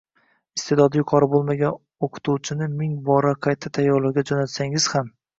[0.59, 1.75] iste’dodi yuqori bo‘lmagan
[2.07, 5.13] o‘qituvchini ming bor qayta tayyorlovga jo‘natsangiz ham